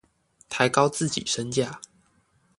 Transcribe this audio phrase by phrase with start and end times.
[0.49, 1.77] 抬高自己身價